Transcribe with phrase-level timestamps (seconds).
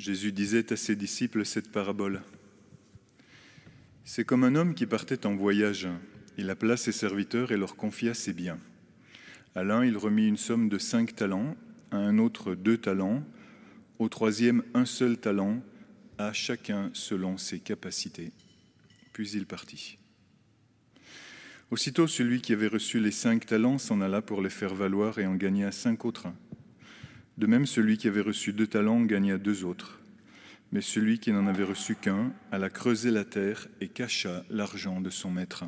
[0.00, 2.22] Jésus disait à ses disciples cette parabole.
[4.02, 5.88] C'est comme un homme qui partait en voyage.
[6.38, 8.58] Il appela ses serviteurs et leur confia ses biens.
[9.54, 11.54] À l'un, il remit une somme de cinq talents,
[11.90, 13.22] à un autre deux talents,
[13.98, 15.62] au troisième un seul talent,
[16.16, 18.32] à chacun selon ses capacités.
[19.12, 19.98] Puis il partit.
[21.70, 25.26] Aussitôt, celui qui avait reçu les cinq talents s'en alla pour les faire valoir et
[25.26, 26.28] en gagna cinq autres.
[27.40, 29.98] De même, celui qui avait reçu deux talents gagna deux autres.
[30.72, 35.08] Mais celui qui n'en avait reçu qu'un alla creuser la terre et cacha l'argent de
[35.08, 35.64] son maître.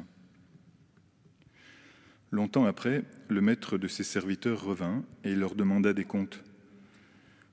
[2.30, 6.44] Longtemps après, le maître de ses serviteurs revint et leur demanda des comptes.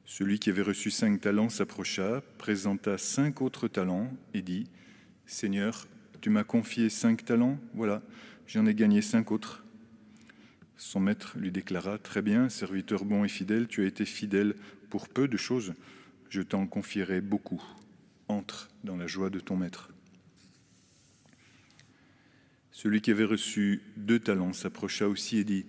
[0.04, 4.66] Celui qui avait reçu cinq talents s'approcha, présenta cinq autres talents et dit
[5.28, 5.88] Seigneur,
[6.20, 8.02] tu m'as confié cinq talents, voilà,
[8.48, 9.64] j'en ai gagné cinq autres.
[10.80, 14.56] Son maître lui déclara Très bien, serviteur bon et fidèle, tu as été fidèle
[14.90, 15.74] pour peu de choses,
[16.30, 17.62] je t'en confierai beaucoup.
[18.30, 19.92] Entre dans la joie de ton maître.
[22.72, 25.66] Celui qui avait reçu deux talents s'approcha aussi et dit,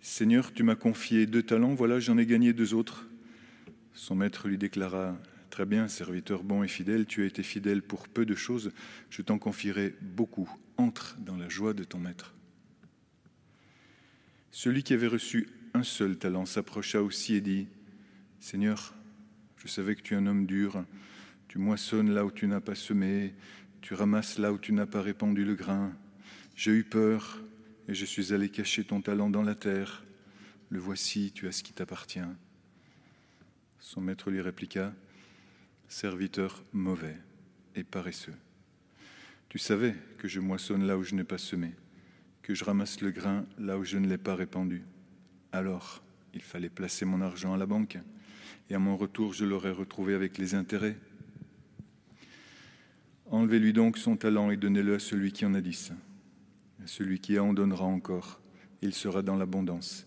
[0.00, 3.06] Seigneur, tu m'as confié deux talents, voilà, j'en ai gagné deux autres.
[3.94, 5.16] Son maître lui déclara,
[5.50, 8.72] Très bien, serviteur bon et fidèle, tu as été fidèle pour peu de choses,
[9.08, 10.50] je t'en confierai beaucoup.
[10.78, 12.35] Entre dans la joie de ton maître.
[14.56, 17.68] Celui qui avait reçu un seul talent s'approcha aussi et dit,
[18.40, 18.94] Seigneur,
[19.58, 20.82] je savais que tu es un homme dur,
[21.46, 23.34] tu moissonnes là où tu n'as pas semé,
[23.82, 25.92] tu ramasses là où tu n'as pas répandu le grain.
[26.54, 27.42] J'ai eu peur
[27.86, 30.06] et je suis allé cacher ton talent dans la terre.
[30.70, 32.20] Le voici, tu as ce qui t'appartient.
[33.78, 34.94] Son maître lui répliqua,
[35.86, 37.18] Serviteur mauvais
[37.74, 38.36] et paresseux.
[39.50, 41.74] Tu savais que je moissonne là où je n'ai pas semé,
[42.46, 44.84] que je ramasse le grain là où je ne l'ai pas répandu.
[45.50, 46.00] Alors,
[46.32, 47.98] il fallait placer mon argent à la banque,
[48.70, 50.96] et à mon retour, je l'aurais retrouvé avec les intérêts.
[53.32, 55.90] Enlevez-lui donc son talent et donnez-le à celui qui en a dix.
[56.84, 58.40] Celui qui en donnera encore,
[58.80, 60.06] il sera dans l'abondance.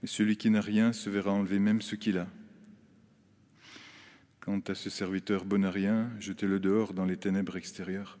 [0.00, 2.26] Mais celui qui n'a rien se verra enlever même ce qu'il a.
[4.40, 8.18] Quant à ce serviteur bon à rien, jetez-le dehors dans les ténèbres extérieures.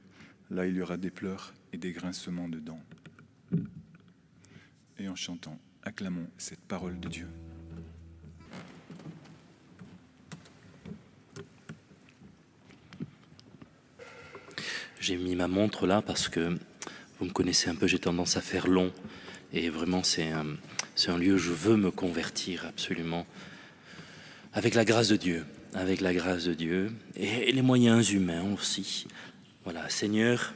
[0.50, 2.82] Là, il y aura des pleurs et des grincements de dents.
[4.98, 7.28] Et en chantant, acclamons cette parole de Dieu.
[14.98, 16.58] J'ai mis ma montre là parce que
[17.18, 18.92] vous me connaissez un peu, j'ai tendance à faire long.
[19.52, 20.56] Et vraiment, c'est un,
[21.06, 23.26] un, lieu où je veux me convertir absolument.
[24.52, 25.44] Avec la grâce de Dieu.
[25.74, 26.90] Avec la grâce de Dieu.
[27.14, 29.06] Et, les moyens humains aussi.
[29.64, 30.54] Voilà, Seigneur,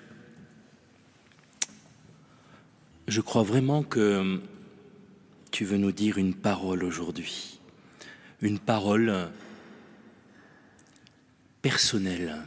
[3.10, 4.40] je crois vraiment que
[5.50, 7.60] tu veux nous dire une parole aujourd'hui.
[8.40, 9.28] Une parole
[11.60, 12.46] personnelle,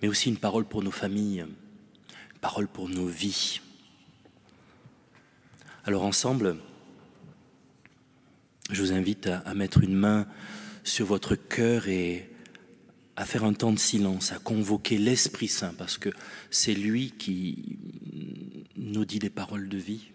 [0.00, 1.44] mais aussi une parole pour nos familles
[2.40, 3.60] parole pour nos vies.
[5.84, 6.56] Alors ensemble,
[8.70, 10.26] je vous invite à, mettre une main
[10.84, 12.30] sur votre cœur et
[13.16, 16.08] à faire un temps de silence, à convoquer l'Esprit Saint, parce que
[16.50, 17.78] c'est lui qui
[18.90, 20.10] nous dit les paroles de vie,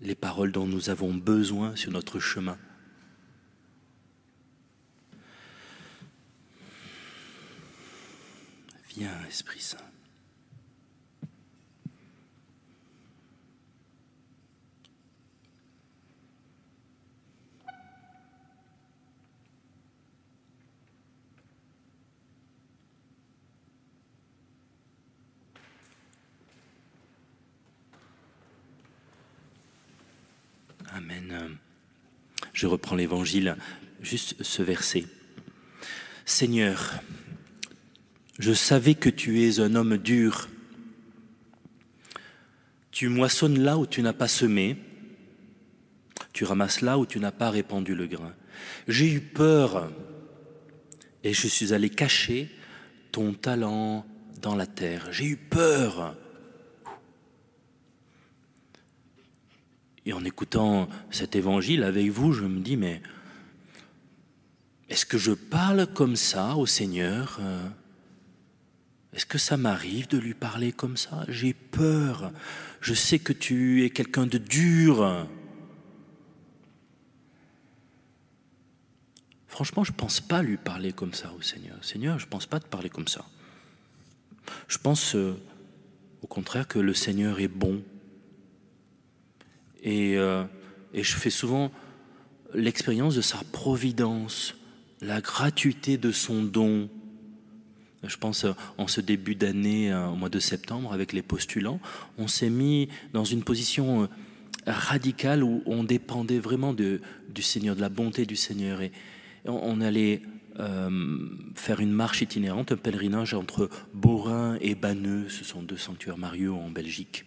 [0.00, 2.58] les paroles dont nous avons besoin sur notre chemin.
[8.88, 9.87] Viens, Esprit Saint.
[32.52, 33.56] Je reprends l'évangile,
[34.00, 35.04] juste ce verset.
[36.24, 37.00] Seigneur,
[38.38, 40.48] je savais que tu es un homme dur.
[42.90, 44.76] Tu moissonnes là où tu n'as pas semé.
[46.32, 48.34] Tu ramasses là où tu n'as pas répandu le grain.
[48.86, 49.90] J'ai eu peur
[51.24, 52.48] et je suis allé cacher
[53.12, 54.06] ton talent
[54.40, 55.08] dans la terre.
[55.12, 56.16] J'ai eu peur.
[60.08, 63.00] Et en écoutant cet évangile avec vous, je me dis, mais
[64.88, 67.38] est-ce que je parle comme ça au Seigneur
[69.18, 71.24] est-ce que ça m'arrive de lui parler comme ça?
[71.28, 72.30] J'ai peur.
[72.80, 75.26] Je sais que tu es quelqu'un de dur.
[79.46, 81.82] Franchement, je ne pense pas lui parler comme ça au Seigneur.
[81.82, 83.24] Seigneur, je ne pense pas te parler comme ça.
[84.68, 85.34] Je pense euh,
[86.22, 87.82] au contraire que le Seigneur est bon.
[89.82, 90.44] Et, euh,
[90.94, 91.70] et je fais souvent
[92.54, 94.54] l'expérience de sa providence,
[95.00, 96.88] la gratuité de son don.
[98.02, 101.80] Je pense euh, en ce début d'année, euh, au mois de septembre, avec les postulants,
[102.16, 104.08] on s'est mis dans une position
[104.66, 107.00] radicale où on dépendait vraiment du
[107.42, 108.82] Seigneur, de la bonté du Seigneur.
[108.82, 108.92] Et
[109.46, 110.20] on, allait
[111.54, 116.56] faire une marche itinérante, un pèlerinage entre Borin et Banneux, ce sont deux sanctuaires Mario
[116.56, 117.24] en Belgique.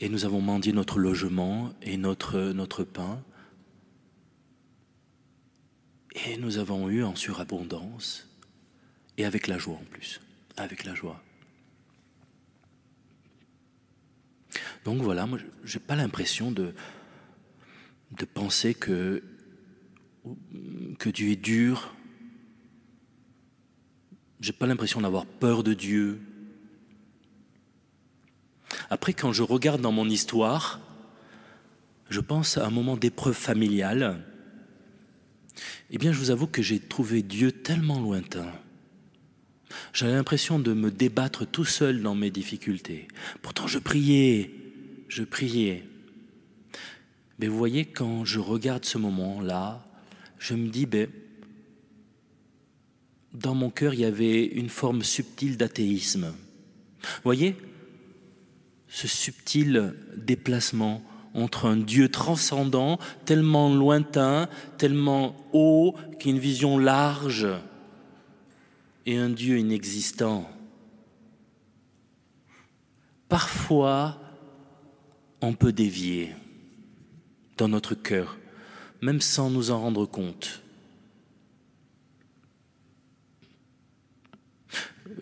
[0.00, 3.22] Et nous avons mendié notre logement et notre, pain.
[6.26, 8.28] Et nous avons eu en surabondance
[9.16, 10.20] et avec la joie en plus,
[10.56, 11.22] avec la joie.
[14.84, 16.74] Donc voilà, moi j'ai pas l'impression de,
[18.34, 19.22] penser que,
[20.98, 21.94] que Dieu est dur.
[24.40, 26.20] J'ai pas l'impression d'avoir peur de Dieu.
[28.94, 30.78] Après, quand je regarde dans mon histoire,
[32.10, 34.24] je pense à un moment d'épreuve familiale.
[35.90, 38.46] Eh bien, je vous avoue que j'ai trouvé Dieu tellement lointain.
[39.92, 43.08] J'avais l'impression de me débattre tout seul dans mes difficultés.
[43.42, 44.52] Pourtant, je priais,
[45.08, 45.82] je priais.
[47.40, 49.84] Mais vous voyez, quand je regarde ce moment-là,
[50.38, 51.08] je me dis, ben,
[53.32, 56.32] dans mon cœur, il y avait une forme subtile d'athéisme.
[57.02, 57.56] Vous voyez,
[58.94, 61.02] ce subtil déplacement
[61.34, 64.48] entre un Dieu transcendant, tellement lointain,
[64.78, 67.48] tellement haut, qui a une vision large,
[69.04, 70.48] et un Dieu inexistant.
[73.28, 74.20] Parfois,
[75.40, 76.32] on peut dévier
[77.56, 78.38] dans notre cœur,
[79.02, 80.62] même sans nous en rendre compte.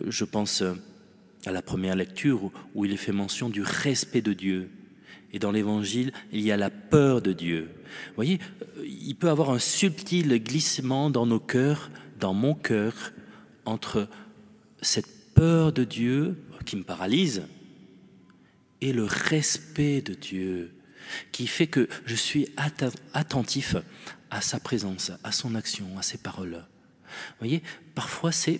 [0.05, 0.63] Je pense
[1.45, 4.69] à la première lecture où il fait mention du respect de Dieu.
[5.31, 7.69] Et dans l'Évangile, il y a la peur de Dieu.
[8.09, 8.39] Vous voyez,
[8.83, 13.13] il peut avoir un subtil glissement dans nos cœurs, dans mon cœur,
[13.65, 14.07] entre
[14.81, 17.43] cette peur de Dieu qui me paralyse
[18.81, 20.71] et le respect de Dieu
[21.31, 22.47] qui fait que je suis
[23.13, 23.75] attentif
[24.29, 26.65] à sa présence, à son action, à ses paroles.
[27.05, 27.63] Vous voyez,
[27.95, 28.59] parfois c'est...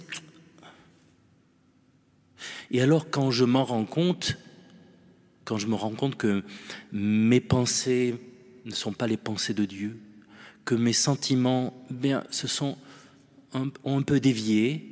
[2.71, 4.37] Et alors quand je m'en rends compte,
[5.45, 6.43] quand je me rends compte que
[6.91, 8.15] mes pensées
[8.65, 9.99] ne sont pas les pensées de Dieu,
[10.65, 12.77] que mes sentiments, bien, ce sont
[13.53, 14.89] un, ont un peu dévié,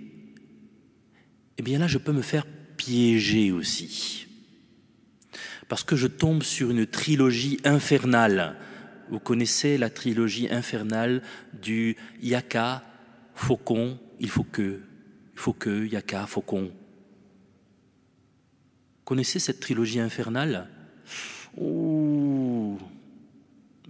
[1.57, 2.45] eh bien là, je peux me faire
[2.77, 4.27] piéger aussi.
[5.67, 8.57] Parce que je tombe sur une trilogie infernale.
[9.09, 11.21] Vous connaissez la trilogie infernale
[11.53, 12.83] du Yaka,
[13.35, 14.81] Faucon, il faut que,
[15.33, 16.71] il faut que, Yaka, Faucon.
[19.11, 20.69] Connaissez cette trilogie infernale?
[21.57, 22.79] Ouh,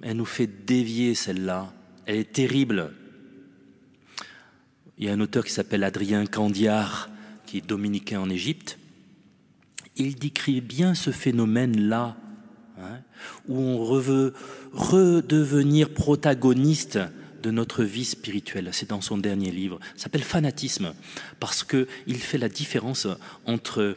[0.01, 1.71] elle nous fait dévier celle-là.
[2.07, 2.91] Elle est terrible.
[4.97, 7.07] Il y a un auteur qui s'appelle Adrien Candiard
[7.45, 8.79] qui est dominicain en Égypte,
[9.95, 12.17] il décrit bien ce phénomène-là,
[12.79, 13.01] hein,
[13.47, 14.33] où on veut
[14.73, 16.97] redevenir protagoniste
[17.43, 18.69] de notre vie spirituelle.
[18.71, 19.77] C'est dans son dernier livre.
[19.95, 20.95] Ça s'appelle Fanatisme,
[21.39, 23.07] parce qu'il fait la différence
[23.45, 23.95] entre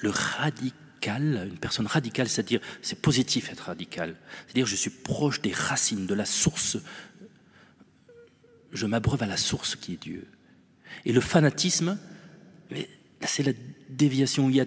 [0.00, 4.16] le radical, une personne radicale, c'est-à-dire, c'est positif être radical,
[4.46, 6.78] c'est-à-dire je suis proche des racines, de la source,
[8.72, 10.26] je m'abreuve à la source qui est Dieu.
[11.04, 11.98] Et le fanatisme,
[13.22, 13.52] c'est la
[13.88, 14.48] déviation.
[14.48, 14.66] Il y a,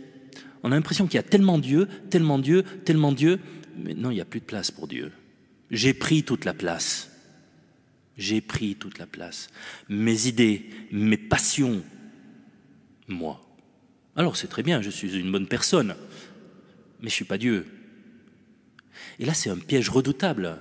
[0.63, 3.39] on a l'impression qu'il y a tellement Dieu, tellement Dieu, tellement Dieu,
[3.77, 5.11] mais non, il n'y a plus de place pour Dieu.
[5.71, 7.09] J'ai pris toute la place.
[8.17, 9.49] J'ai pris toute la place.
[9.89, 11.83] Mes idées, mes passions,
[13.07, 13.42] moi.
[14.15, 15.95] Alors c'est très bien, je suis une bonne personne,
[16.99, 17.65] mais je ne suis pas Dieu.
[19.19, 20.59] Et là, c'est un piège redoutable.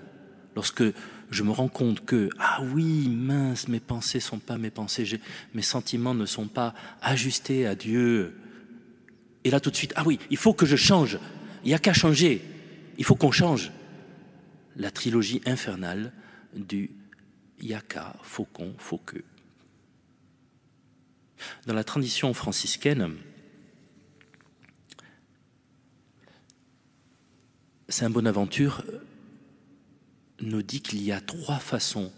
[0.54, 0.84] Lorsque
[1.30, 5.20] je me rends compte que, ah oui, mince, mes pensées sont pas mes pensées,
[5.54, 8.36] mes sentiments ne sont pas ajustés à Dieu.
[9.44, 11.18] Et là, tout de suite, ah oui, il faut que je change.
[11.64, 12.42] Il n'y a qu'à changer.
[12.98, 13.70] Il faut qu'on change.
[14.76, 16.12] La trilogie infernale
[16.54, 16.90] du
[17.60, 19.24] Yaka, Faucon, Fauqueux.
[21.66, 23.16] Dans la tradition franciscaine,
[27.92, 28.82] Saint Bonaventure
[30.40, 32.10] nous dit qu'il y a trois façons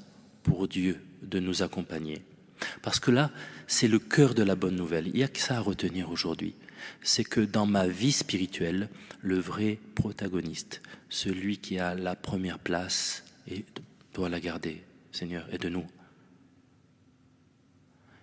[0.45, 2.23] pour Dieu de nous accompagner.
[2.81, 3.33] Parce que là,
[3.67, 5.09] c'est le cœur de la bonne nouvelle.
[5.09, 6.55] Il n'y a que ça à retenir aujourd'hui.
[7.03, 8.89] C'est que dans ma vie spirituelle,
[9.21, 13.65] le vrai protagoniste, celui qui a la première place, et
[14.15, 15.87] doit la garder, Seigneur, et de nous.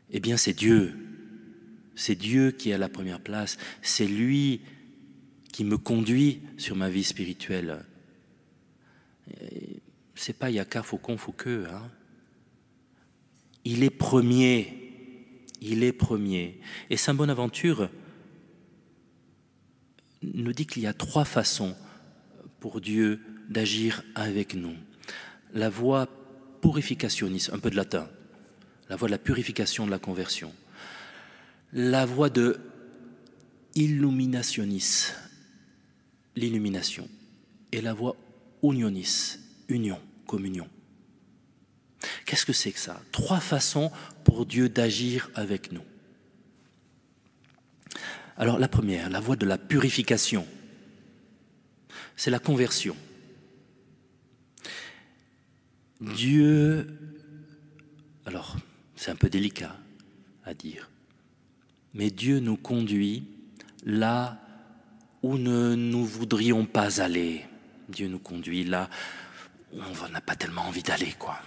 [0.10, 0.94] Eh bien, c'est Dieu.
[1.96, 3.58] C'est Dieu qui a la première place.
[3.82, 4.62] C'est lui
[5.52, 7.84] qui me conduit sur ma vie spirituelle
[10.22, 11.66] c'est pas Yaka, Faucon, Fouqueux.
[11.72, 11.90] Hein.
[13.66, 14.78] Il est premier.
[15.62, 16.60] Il est premier.
[16.90, 17.90] Et Saint Bonaventure
[20.22, 21.76] nous dit qu'il y a trois façons
[22.60, 24.76] pour Dieu d'agir avec nous.
[25.54, 26.08] La voie
[26.62, 28.08] purificationniste, un peu de latin,
[28.90, 30.54] la voie de la purification de la conversion.
[31.74, 32.60] La voie de
[33.74, 35.14] illuminationis,
[36.36, 37.08] l'illumination.
[37.72, 38.16] Et la voie
[38.64, 39.38] unionis,
[39.70, 40.68] union, communion.
[42.26, 43.02] Qu'est-ce que c'est que ça?
[43.12, 43.92] Trois façons
[44.24, 45.84] pour Dieu d'agir avec nous.
[48.38, 50.48] Alors la première, la voie de la purification,
[52.16, 52.96] c'est la conversion.
[56.00, 56.88] Dieu,
[58.26, 58.58] alors
[58.96, 59.78] c'est un peu délicat
[60.44, 60.90] à dire,
[61.94, 63.28] mais Dieu nous conduit
[63.84, 64.42] là
[65.24, 67.46] où ne nous voudrions pas aller?
[67.90, 68.90] Dieu nous conduit là
[69.74, 71.40] où on n'a pas tellement envie d'aller, quoi.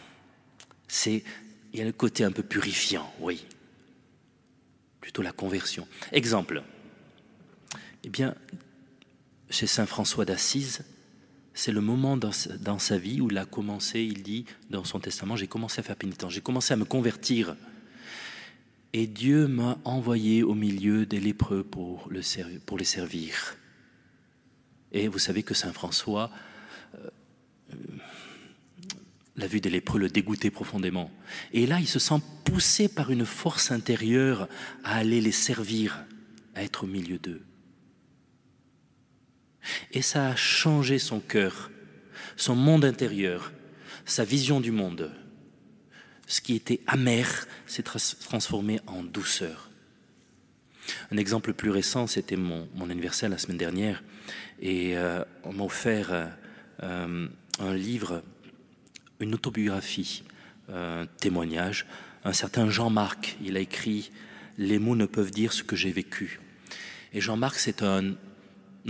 [0.88, 1.24] C'est,
[1.72, 3.44] il y a le côté un peu purifiant, oui.
[5.00, 5.86] Plutôt la conversion.
[6.12, 6.62] Exemple.
[8.04, 8.34] Eh bien,
[9.50, 10.84] chez Saint François d'Assise,
[11.54, 15.36] c'est le moment dans sa, vie où il a commencé, il dit dans son testament,
[15.36, 17.56] j'ai commencé à faire pénitence, j'ai commencé à me convertir.
[18.92, 22.20] Et Dieu m'a envoyé au milieu des lépreux pour, le
[22.66, 23.56] pour les servir.
[24.94, 26.30] Et vous savez que Saint François,
[26.94, 27.10] euh,
[29.36, 31.10] la vue des lépreux le dégoûtait profondément.
[31.52, 34.48] Et là, il se sent poussé par une force intérieure
[34.84, 36.04] à aller les servir,
[36.54, 37.42] à être au milieu d'eux.
[39.90, 41.70] Et ça a changé son cœur,
[42.36, 43.52] son monde intérieur,
[44.04, 45.12] sa vision du monde.
[46.28, 49.70] Ce qui était amer s'est transformé en douceur.
[51.10, 54.02] Un exemple plus récent, c'était mon, anniversaire la semaine dernière,
[54.64, 56.33] et euh, on m'a offert
[56.83, 57.28] euh,
[57.59, 58.23] un livre,
[59.21, 60.25] une autobiographie,
[60.73, 61.87] un témoignage.
[62.25, 64.11] Un certain Jean-Marc, il a écrit
[64.56, 66.40] Les mots ne peuvent dire ce que j'ai vécu.
[67.12, 68.14] Et Jean-Marc, c'est un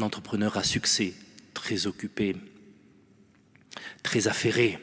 [0.00, 1.12] entrepreneur à succès,
[1.54, 2.36] très occupé,
[4.04, 4.78] très affairé.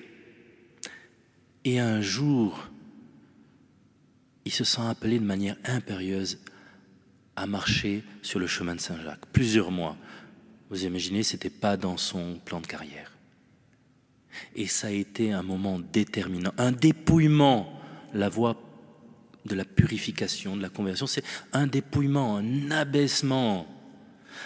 [1.64, 2.68] Et un jour,
[4.44, 6.40] il se sent appelé de manière impérieuse
[7.38, 9.26] à marcher sur le chemin de Saint-Jacques.
[9.32, 9.96] Plusieurs mois.
[10.72, 13.12] Vous imaginez, ce n'était pas dans son plan de carrière.
[14.56, 17.80] Et ça a été un moment déterminant, un dépouillement,
[18.13, 18.60] la voie
[19.46, 21.24] de la purification, de la conversion, c'est
[21.54, 23.68] un dépouillement, un abaissement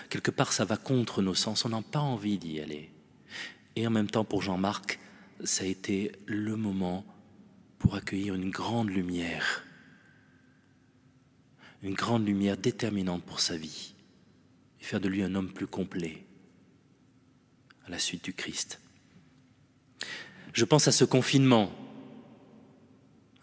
[0.10, 1.66] quelque part, ça va contre nos sens.
[1.66, 2.90] On n'a pas envie d'y aller.
[3.76, 5.00] Et en même temps, pour Jean-Marc,
[5.44, 7.06] ça a été le moment
[7.80, 9.64] pour accueillir une grande lumière,
[11.84, 13.94] une grande lumière déterminante pour sa vie,
[14.86, 16.26] faire de lui un homme plus complet
[17.86, 18.80] à la suite du Christ.
[20.54, 21.72] Je pense à ce confinement.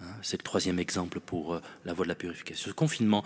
[0.01, 2.71] Hein, c'est le troisième exemple pour euh, la voie de la purification.
[2.71, 3.25] Ce confinement,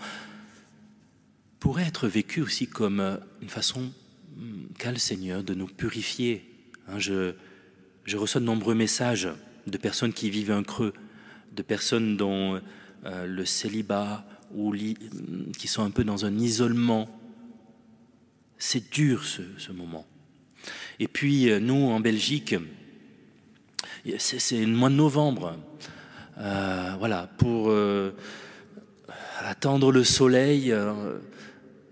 [1.59, 3.91] pourrait être vécu aussi comme euh, une façon
[4.35, 6.45] hmm, qu'a le Seigneur de nous purifier.
[6.87, 7.33] Hein, je,
[8.05, 9.29] je, reçois de nombreux messages
[9.65, 10.93] de personnes qui vivent un creux,
[11.53, 12.61] de personnes dont
[13.05, 17.09] euh, le célibat ou hmm, qui sont un peu dans un isolement.
[18.59, 20.05] C'est dur ce, ce, moment.
[20.99, 22.55] Et puis euh, nous en Belgique,
[24.17, 25.57] c'est le mois de novembre.
[26.39, 27.73] Euh, voilà, pour
[29.39, 30.73] attendre le soleil.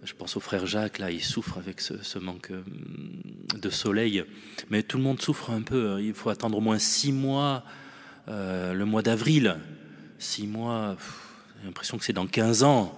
[0.06, 2.62] Je pense au frère Jacques, là, il souffre avec ce, manque euh,
[3.60, 4.24] de soleil.
[4.70, 5.94] Mais tout le monde souffre un peu.
[5.94, 6.00] Hein.
[6.00, 7.64] Il faut attendre au moins six mois,
[8.28, 9.58] euh, le mois d'avril.
[10.20, 10.96] Six mois,
[11.60, 12.96] j'ai l'impression que c'est dans 15 ans.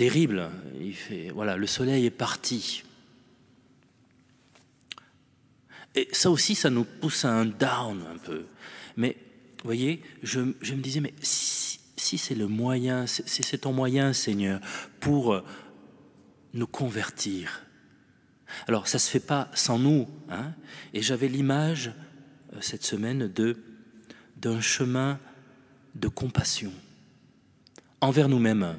[0.00, 0.48] Terrible.
[0.80, 2.84] Il fait, voilà, le soleil est parti.
[5.94, 8.46] Et ça aussi, ça nous pousse à un down un peu.
[8.96, 9.18] Mais,
[9.58, 14.62] vous voyez, je, me disais, mais si, c'est le moyen, si c'est ton moyen, Seigneur,
[15.00, 15.42] pour
[16.54, 17.66] nous convertir.
[18.68, 20.54] Alors ça se fait pas sans nous, hein
[20.94, 21.92] et j'avais l'image
[22.54, 23.58] euh, cette semaine de
[24.38, 25.20] d'un chemin
[25.94, 26.72] de compassion
[28.00, 28.76] envers nous-mêmes.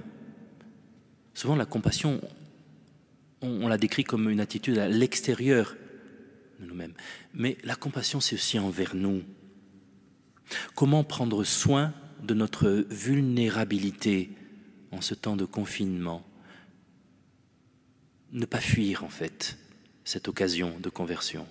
[1.41, 2.21] Souvent la compassion,
[3.41, 5.75] on, la décrit comme une attitude à l'extérieur
[6.59, 6.93] de nous-mêmes,
[7.33, 9.23] mais la compassion c'est aussi envers nous.
[10.75, 14.29] Comment prendre soin de notre vulnérabilité
[14.91, 16.23] en ce temps de confinement?
[18.33, 19.57] Ne pas fuir en fait
[20.03, 21.47] cette occasion de conversion.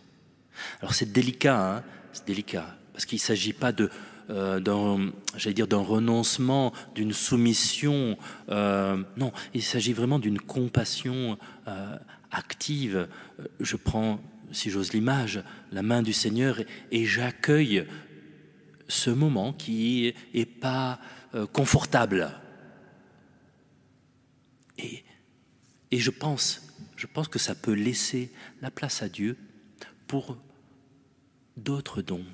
[0.82, 3.90] Alors c'est délicat, hein c'est délicat, parce qu'il ne s'agit pas de
[4.30, 8.16] euh, d'un, j'allais dire, d'un renoncement, d'une soumission.
[8.48, 11.96] Euh, non, il s'agit vraiment d'une compassion euh,
[12.30, 13.08] active.
[13.58, 14.20] Je prends
[14.52, 16.60] si j'ose l'image, la main du Seigneur
[16.90, 17.86] et j'accueille
[18.88, 20.98] ce moment qui est pas
[21.52, 22.32] confortable.
[24.78, 25.04] Et,
[25.92, 26.10] et je
[26.96, 29.36] je pense que ça peut laisser la place à Dieu
[30.08, 30.36] pour
[31.56, 32.26] d'autres dons,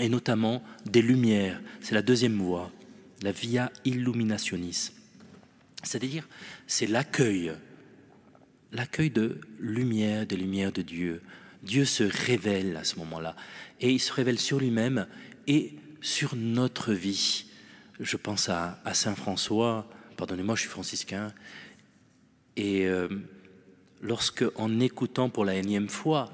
[0.00, 1.60] et notamment des lumières.
[1.80, 2.70] C'est la deuxième voie,
[3.22, 4.92] la via illuminationis.
[5.82, 6.28] C'est-à-dire,
[6.66, 7.52] c'est l'accueil,
[8.72, 11.22] l'accueil de lumière, des lumières de Dieu.
[11.62, 13.36] Dieu se révèle à ce moment-là,
[13.80, 15.06] et il se révèle sur lui-même
[15.46, 17.46] et sur notre vie.
[17.98, 21.32] Je pense à, Saint François, pardonnez-moi, je suis franciscain,
[22.56, 23.08] et euh,
[24.00, 26.32] lorsque, en écoutant pour la énième fois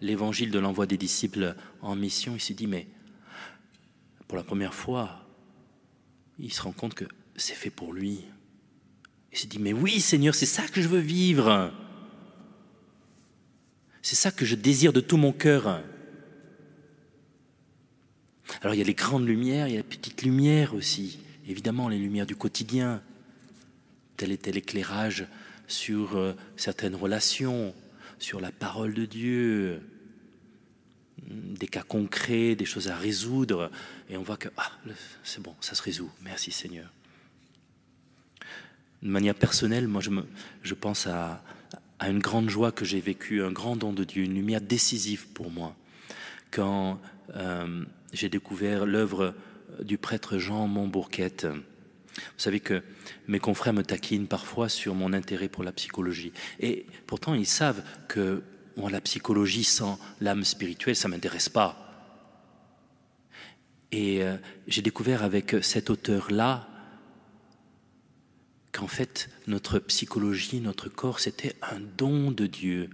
[0.00, 2.88] l'évangile de l'envoi des disciples en mission, il s'est dit, mais
[4.26, 5.28] pour la première fois,
[6.38, 7.04] il se rend compte que
[7.36, 8.24] c'est fait pour lui.
[9.32, 11.72] Il s'est dit, mais oui Seigneur, c'est ça que je veux vivre.
[14.00, 15.82] C'est ça que je désire de tout mon cœur.
[18.62, 21.88] Alors il y a les grandes lumières, il y a les petites lumières aussi, évidemment
[21.88, 23.02] les lumières du quotidien,
[24.16, 25.26] tel et tel éclairage
[25.66, 27.74] sur euh, certaines relations,
[28.18, 29.80] sur la parole de Dieu,
[31.28, 33.70] des cas concrets, des choses à résoudre,
[34.10, 34.70] et on voit que ah,
[35.22, 36.10] c'est bon, ça se résout.
[36.22, 36.90] Merci Seigneur.
[39.02, 40.00] De manière personnelle, moi
[40.62, 41.42] je, pense à,
[41.98, 45.28] à une grande joie que j'ai vécue, un grand don de Dieu, une lumière décisive
[45.28, 45.76] pour moi,
[46.50, 47.00] quand
[47.36, 49.34] euh, j'ai découvert l'œuvre
[49.82, 51.46] du prêtre Jean Montbourquette.
[51.46, 52.82] Vous savez que
[53.26, 56.32] mes confrères me taquinent parfois sur mon intérêt pour la psychologie.
[56.60, 58.42] Et pourtant, ils savent que
[58.76, 61.80] la psychologie sans l'âme spirituelle, ça ne m'intéresse pas.
[63.92, 66.68] Et euh, j'ai découvert avec cet auteur-là
[68.72, 72.90] qu'en fait, notre psychologie, notre corps, c'était un don de Dieu.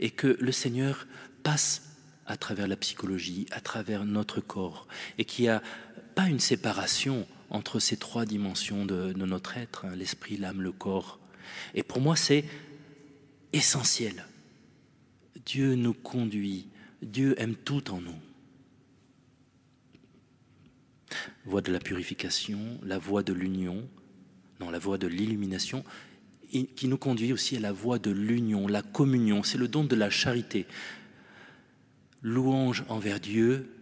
[0.00, 1.06] Et que le Seigneur
[1.44, 1.96] passe
[2.26, 4.86] à travers la psychologie, à travers notre corps,
[5.18, 5.62] et qu'il n'y a
[6.14, 11.18] pas une séparation entre ces trois dimensions de, notre être, hein, l'esprit, l'âme, le corps.
[11.74, 12.44] Et pour moi, c'est
[13.52, 14.24] essentiel.
[15.44, 16.68] Dieu nous conduit,
[17.02, 18.18] Dieu aime tout en nous.
[21.44, 23.88] Voie de la purification, la voie de l'union,
[24.60, 25.84] non, la voie de l'illumination,
[26.50, 29.96] qui nous conduit aussi à la voie de l'union, la communion, c'est le don de
[29.96, 30.66] la charité.
[32.22, 33.72] Louange envers Dieu,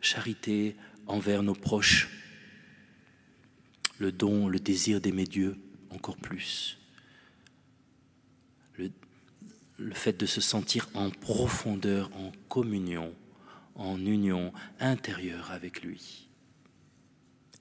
[0.00, 2.08] charité envers nos proches
[3.98, 5.56] le don, le désir d'aimer Dieu
[5.90, 6.78] encore plus.
[8.76, 8.90] Le,
[9.78, 13.14] le, fait de se sentir en profondeur, en communion,
[13.74, 16.28] en union intérieure avec lui.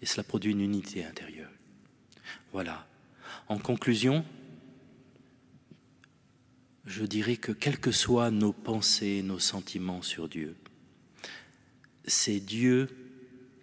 [0.02, 1.52] Et cela produit une unité intérieure.
[2.52, 2.88] Voilà.
[3.48, 4.26] En conclusion,
[6.86, 10.56] je dirais que quelles que soient nos pensées, nos sentiments sur Dieu,
[12.06, 12.88] c'est Dieu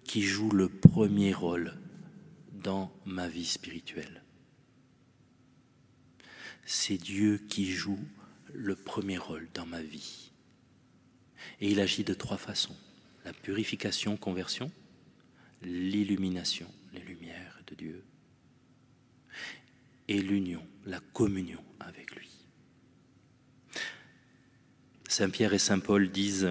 [0.04, 1.74] qui joue le premier rôle
[2.52, 4.22] dans ma vie spirituelle.
[6.66, 7.98] C'est Dieu qui joue
[8.54, 10.30] le premier rôle dans ma vie.
[11.60, 12.76] Et il agit de trois façons.
[13.24, 14.70] La purification, conversion,
[15.62, 18.04] l'illumination, les lumières de Dieu,
[20.08, 22.30] et l'union, la communion avec lui.
[25.08, 26.50] Saint Pierre et Saint Paul disent,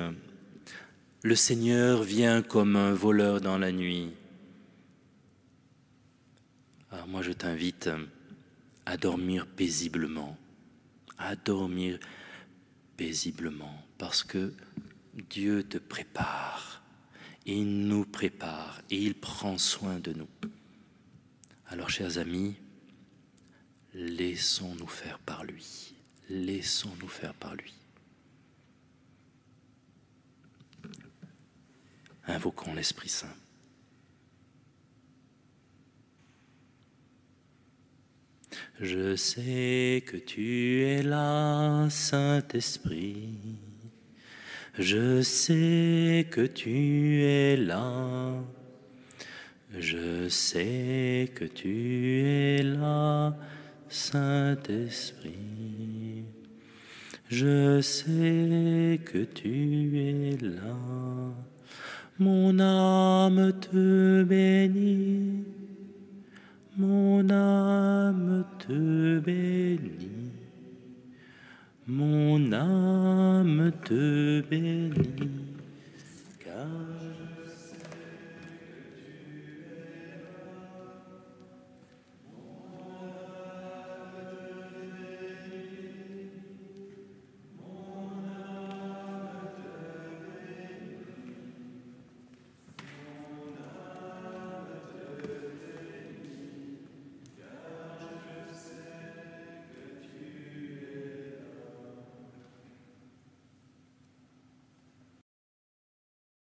[1.22, 4.12] Le Seigneur vient comme un voleur dans la nuit.
[6.92, 7.90] Alors moi, je t'invite
[8.86, 10.38] à dormir paisiblement,
[11.24, 12.00] à dormir
[12.98, 14.54] paisiblement, parce que
[15.30, 16.84] Dieu te prépare,
[17.46, 20.28] il nous prépare et il prend soin de nous.
[21.68, 22.56] Alors, chers amis,
[23.94, 25.96] laissons-nous faire par lui,
[26.30, 27.74] laissons-nous faire par lui.
[32.28, 33.36] Invoquons l'Esprit Saint.
[38.84, 43.30] Je sais que tu es là, Saint-Esprit.
[44.78, 48.44] Je sais que tu es là.
[49.80, 53.38] Je sais que tu es là,
[53.88, 55.32] Saint-Esprit.
[57.30, 60.76] Je sais que tu es là.
[62.20, 65.63] Mon âme te bénit
[66.78, 70.32] mon âme te bénit,
[71.86, 75.33] mon âme te bénit.